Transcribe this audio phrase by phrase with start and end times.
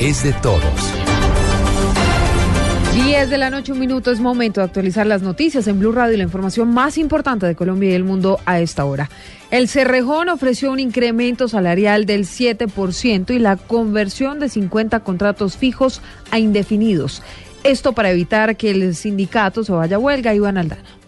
[0.00, 0.62] es de todos.
[2.94, 6.14] 10 de la noche, un minuto, es momento de actualizar las noticias en Blue Radio
[6.14, 9.08] y la información más importante de Colombia y el mundo a esta hora.
[9.50, 16.02] El Cerrejón ofreció un incremento salarial del 7% y la conversión de 50 contratos fijos
[16.30, 17.22] a indefinidos.
[17.64, 21.01] Esto para evitar que el sindicato se vaya a huelga, Iván Aldana.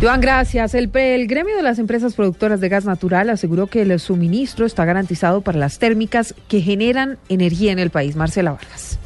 [0.00, 0.74] Joan, gracias.
[0.74, 4.86] El, el, gremio de las empresas productoras de gas natural aseguró que el suministro está
[4.86, 8.16] garantizado para las térmicas que generan energía en el país.
[8.16, 8.98] Marcela Vargas.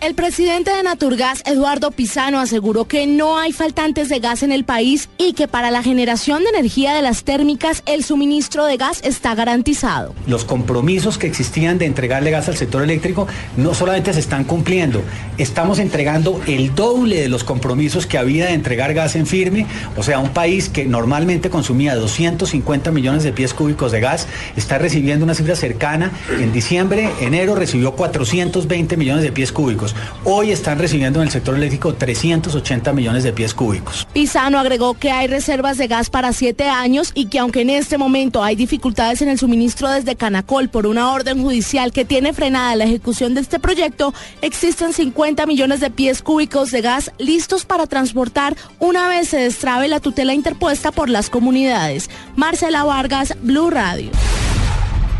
[0.00, 4.64] El presidente de Naturgas, Eduardo Pisano, aseguró que no hay faltantes de gas en el
[4.64, 9.00] país y que para la generación de energía de las térmicas el suministro de gas
[9.02, 10.14] está garantizado.
[10.28, 15.02] Los compromisos que existían de entregarle gas al sector eléctrico no solamente se están cumpliendo,
[15.36, 20.04] estamos entregando el doble de los compromisos que había de entregar gas en firme, o
[20.04, 25.24] sea, un país que normalmente consumía 250 millones de pies cúbicos de gas está recibiendo
[25.24, 26.12] una cifra cercana.
[26.30, 29.87] En diciembre, enero recibió 420 millones de pies cúbicos.
[30.24, 34.06] Hoy están recibiendo en el sector eléctrico 380 millones de pies cúbicos.
[34.12, 37.98] Pisano agregó que hay reservas de gas para siete años y que aunque en este
[37.98, 42.76] momento hay dificultades en el suministro desde Canacol por una orden judicial que tiene frenada
[42.76, 47.86] la ejecución de este proyecto, existen 50 millones de pies cúbicos de gas listos para
[47.86, 52.10] transportar una vez se destrabe la tutela interpuesta por las comunidades.
[52.36, 54.10] Marcela Vargas, Blue Radio.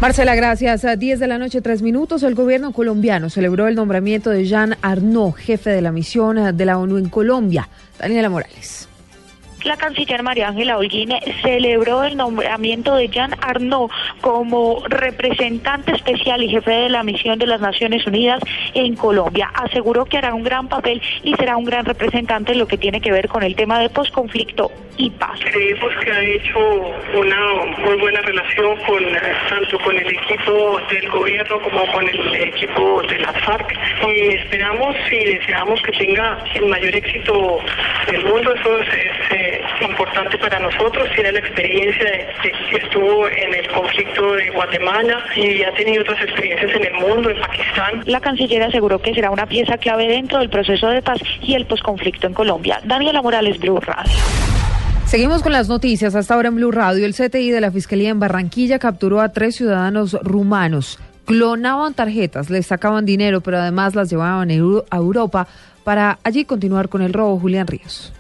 [0.01, 0.85] Marcela, gracias.
[0.85, 4.77] A 10 de la noche, tres minutos, el gobierno colombiano celebró el nombramiento de Jean
[4.81, 7.69] Arnaud, jefe de la misión de la ONU en Colombia.
[7.99, 8.89] Daniela Morales.
[9.65, 11.11] La canciller María Ángela Holguín
[11.43, 17.47] celebró el nombramiento de Jean Arnaud como representante especial y jefe de la misión de
[17.47, 18.41] las Naciones Unidas
[18.81, 19.51] en Colombia.
[19.55, 23.01] Aseguró que hará un gran papel y será un gran representante en lo que tiene
[23.01, 25.39] que ver con el tema de posconflicto y paz.
[25.53, 26.59] Creemos que ha hecho
[27.15, 27.37] una
[27.79, 29.03] muy buena relación con
[29.49, 33.79] tanto con el equipo del gobierno como con el equipo de la FARC
[34.09, 37.61] y esperamos y deseamos que tenga el mayor éxito
[38.11, 38.55] del mundo.
[38.55, 38.89] Eso es,
[39.31, 45.25] es importante para nosotros, tiene la experiencia de, que estuvo en el conflicto de Guatemala
[45.37, 48.03] y ha tenido otras experiencias en el mundo, en Pakistán.
[48.07, 51.67] La canciller aseguró que será una pieza clave dentro del proceso de paz y el
[51.67, 52.81] posconflicto en Colombia.
[52.85, 54.13] Daniela Morales, Blue Radio.
[55.07, 56.15] Seguimos con las noticias.
[56.15, 59.57] Hasta ahora en Blue Radio, el CTI de la Fiscalía en Barranquilla capturó a tres
[59.57, 60.99] ciudadanos rumanos.
[61.25, 65.47] Clonaban tarjetas, les sacaban dinero, pero además las llevaban a Europa
[65.83, 67.39] para allí continuar con el robo.
[67.39, 68.13] Julián Ríos.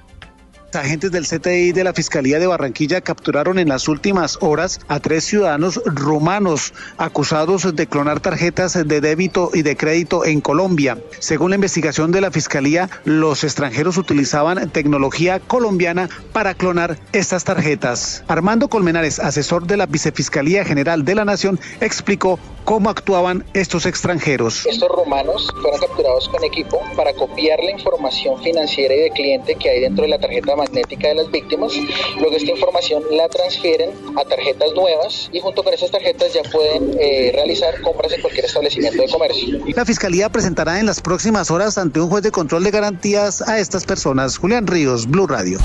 [0.74, 5.24] Agentes del CTI de la Fiscalía de Barranquilla capturaron en las últimas horas a tres
[5.24, 10.98] ciudadanos rumanos acusados de clonar tarjetas de débito y de crédito en Colombia.
[11.20, 18.22] Según la investigación de la Fiscalía, los extranjeros utilizaban tecnología colombiana para clonar estas tarjetas.
[18.28, 24.66] Armando Colmenares, asesor de la Vicefiscalía General de la Nación, explicó cómo actuaban estos extranjeros.
[24.66, 29.70] Estos rumanos fueron capturados con equipo para copiar la información financiera y de cliente que
[29.70, 31.72] hay dentro de la tarjeta magnética de las víctimas.
[32.20, 36.94] Luego esta información la transfieren a tarjetas nuevas y junto con esas tarjetas ya pueden
[37.00, 39.60] eh, realizar compras en cualquier establecimiento de comercio.
[39.74, 43.58] La Fiscalía presentará en las próximas horas ante un juez de control de garantías a
[43.58, 44.36] estas personas.
[44.36, 45.58] Julián Ríos, Blue Radio.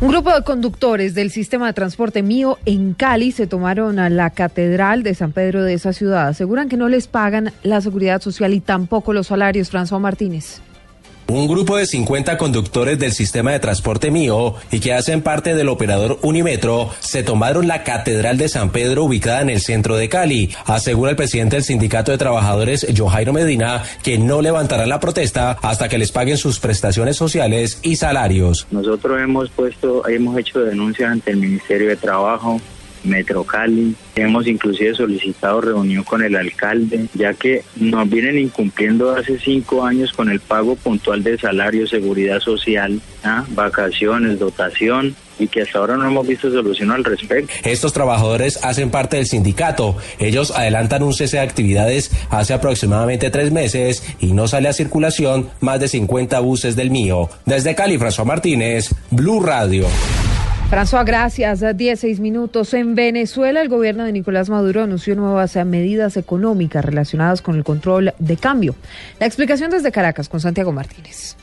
[0.00, 4.30] Un grupo de conductores del sistema de transporte mío en Cali se tomaron a la
[4.30, 6.28] catedral de San Pedro de esa ciudad.
[6.28, 9.72] Aseguran que no les pagan la seguridad social y tampoco los salarios.
[9.72, 10.60] François Martínez.
[11.30, 15.68] Un grupo de 50 conductores del sistema de transporte mío y que hacen parte del
[15.68, 20.54] operador Unimetro se tomaron la Catedral de San Pedro ubicada en el centro de Cali.
[20.64, 25.90] Asegura el presidente del Sindicato de Trabajadores, Johairo Medina, que no levantarán la protesta hasta
[25.90, 28.66] que les paguen sus prestaciones sociales y salarios.
[28.70, 32.58] Nosotros hemos puesto, hemos hecho denuncia ante el Ministerio de Trabajo,
[33.04, 33.94] Metro Cali.
[34.16, 40.12] Hemos inclusive solicitado reunión con el alcalde, ya que nos vienen incumpliendo hace cinco años
[40.12, 43.44] con el pago puntual de salario, seguridad social, ¿ah?
[43.50, 47.52] vacaciones, dotación y que hasta ahora no hemos visto solución al respecto.
[47.64, 49.96] Estos trabajadores hacen parte del sindicato.
[50.18, 55.50] Ellos adelantan un cese de actividades hace aproximadamente tres meses y no sale a circulación
[55.60, 57.28] más de 50 buses del mío.
[57.46, 59.86] Desde Cali, François Martínez, Blue Radio.
[60.70, 61.62] François, gracias.
[61.62, 62.74] A 16 minutos.
[62.74, 68.12] En Venezuela, el gobierno de Nicolás Maduro anunció nuevas medidas económicas relacionadas con el control
[68.18, 68.74] de cambio.
[69.18, 71.36] La explicación desde Caracas con Santiago Martínez.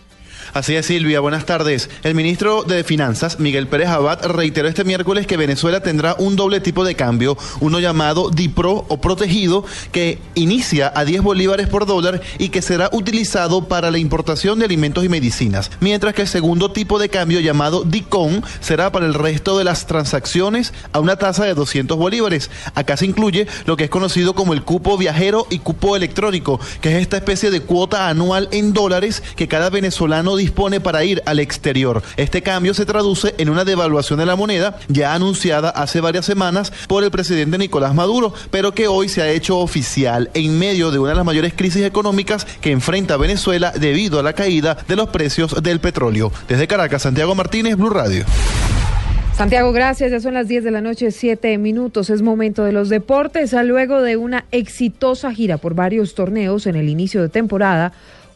[0.56, 1.20] Así es, Silvia.
[1.20, 1.90] Buenas tardes.
[2.04, 6.62] El ministro de Finanzas, Miguel Pérez Abad, reiteró este miércoles que Venezuela tendrá un doble
[6.62, 12.22] tipo de cambio, uno llamado DIPRO o protegido, que inicia a 10 bolívares por dólar
[12.38, 16.72] y que será utilizado para la importación de alimentos y medicinas, mientras que el segundo
[16.72, 21.44] tipo de cambio llamado DICON será para el resto de las transacciones a una tasa
[21.44, 22.50] de 200 bolívares.
[22.76, 26.96] Acá se incluye lo que es conocido como el cupo viajero y cupo electrónico, que
[26.96, 31.40] es esta especie de cuota anual en dólares que cada venezolano dispone para ir al
[31.40, 32.04] exterior.
[32.18, 36.72] Este cambio se traduce en una devaluación de la moneda ya anunciada hace varias semanas
[36.88, 41.00] por el presidente Nicolás Maduro, pero que hoy se ha hecho oficial en medio de
[41.00, 45.10] una de las mayores crisis económicas que enfrenta Venezuela debido a la caída de los
[45.10, 46.32] precios del petróleo.
[46.48, 48.24] Desde Caracas, Santiago Martínez, Blue Radio.
[49.36, 50.12] Santiago, gracias.
[50.12, 52.10] Ya son las 10 de la noche, 7 minutos.
[52.12, 53.52] Es momento de los deportes.
[53.66, 57.92] Luego de una exitosa gira por varios torneos en el inicio de temporada,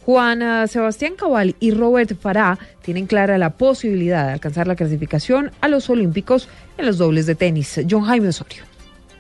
[0.10, 5.68] Juan Sebastián Cabal y Robert Farah tienen clara la posibilidad de alcanzar la clasificación a
[5.68, 7.80] los Olímpicos en los dobles de tenis.
[7.88, 8.69] John Jaime Osorio.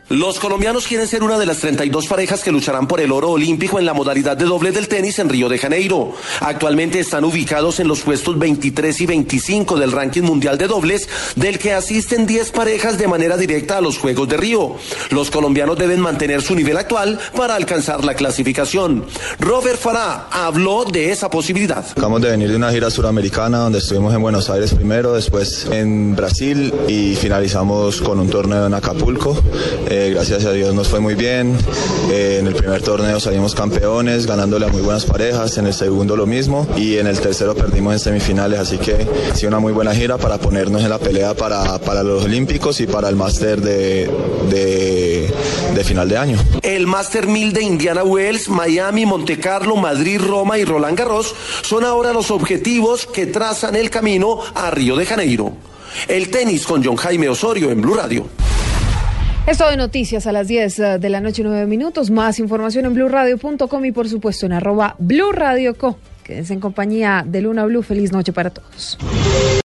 [0.10, 3.78] Los colombianos quieren ser una de las 32 parejas que lucharán por el oro olímpico
[3.78, 6.14] en la modalidad de doble del tenis en Río de Janeiro.
[6.40, 11.60] Actualmente están ubicados en los puestos 23 y 25 del ranking mundial de dobles, del
[11.60, 14.78] que asisten 10 parejas de manera directa a los Juegos de Río.
[15.12, 19.06] Los colombianos deben mantener su nivel actual para alcanzar la clasificación.
[19.40, 21.86] Robert Farah habló de esa posibilidad.
[21.92, 26.16] Acabamos de venir de una gira suramericana donde estuvimos en Buenos Aires primero, después en
[26.16, 29.38] Brasil y finalizamos con un torneo en Acapulco.
[30.14, 31.56] Gracias a Dios nos fue muy bien.
[32.10, 35.58] Eh, en el primer torneo salimos campeones, ganándole a muy buenas parejas.
[35.58, 36.68] En el segundo lo mismo.
[36.78, 38.60] Y en el tercero perdimos en semifinales.
[38.60, 42.24] Así que sí, una muy buena gira para ponernos en la pelea para, para los
[42.24, 44.10] Olímpicos y para el máster de,
[44.50, 45.34] de,
[45.76, 46.38] de final de año.
[46.62, 51.84] El Máster 1000 de Indiana Wells, Miami, Monte Carlo, Madrid, Roma y Roland Garros son
[51.84, 55.54] ahora los objetivos que trazan el camino a Río de Janeiro.
[56.08, 58.28] El tenis con John Jaime Osorio en Blue Radio.
[59.48, 62.12] Esto de noticias a las 10 de la noche, 9 minutos.
[62.12, 65.98] Más información en blurradio.com y por supuesto en arroba blurradioco.
[66.24, 67.82] Quédense en compañía de Luna Blue.
[67.82, 68.98] Feliz noche para todos.